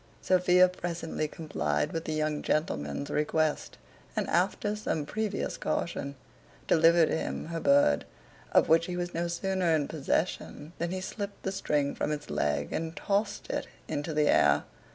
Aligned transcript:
Sophia 0.19 0.67
presently 0.67 1.27
complied 1.27 1.91
with 1.91 2.05
the 2.05 2.13
young 2.13 2.41
gentleman's 2.41 3.11
request, 3.11 3.77
and 4.15 4.27
after 4.31 4.75
some 4.75 5.05
previous 5.05 5.57
caution, 5.57 6.15
delivered 6.67 7.09
him 7.09 7.45
her 7.49 7.59
bird; 7.59 8.05
of 8.51 8.67
which 8.67 8.87
he 8.87 8.97
was 8.97 9.13
no 9.13 9.27
sooner 9.27 9.75
in 9.75 9.87
possession, 9.87 10.73
than 10.79 10.89
he 10.89 11.01
slipt 11.01 11.43
the 11.43 11.51
string 11.51 11.93
from 11.93 12.11
its 12.11 12.31
leg 12.31 12.73
and 12.73 12.95
tossed 12.95 13.47
it 13.51 13.67
into 13.87 14.11
the 14.11 14.27
air. 14.27 14.63